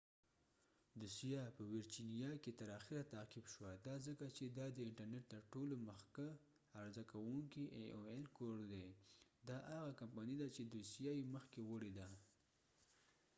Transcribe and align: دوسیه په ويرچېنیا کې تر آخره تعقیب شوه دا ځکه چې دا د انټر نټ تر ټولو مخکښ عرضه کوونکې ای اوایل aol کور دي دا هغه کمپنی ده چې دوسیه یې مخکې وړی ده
دوسیه 0.99 1.41
په 1.55 1.61
ويرچېنیا 1.71 2.31
کې 2.43 2.51
تر 2.59 2.67
آخره 2.79 3.01
تعقیب 3.13 3.45
شوه 3.53 3.71
دا 3.87 3.95
ځکه 4.07 4.25
چې 4.35 4.45
دا 4.57 4.65
د 4.73 4.77
انټر 4.87 5.07
نټ 5.13 5.25
تر 5.33 5.41
ټولو 5.53 5.73
مخکښ 5.87 6.35
عرضه 6.81 7.03
کوونکې 7.11 7.63
ای 7.77 7.85
اوایل 7.97 8.23
aol 8.25 8.35
کور 8.37 8.59
دي 8.71 8.87
دا 9.49 9.57
هغه 9.73 9.91
کمپنی 10.01 10.35
ده 10.41 10.47
چې 10.55 10.61
دوسیه 10.63 11.11
یې 11.19 11.25
مخکې 11.35 11.61
وړی 11.69 11.91
ده 11.97 12.07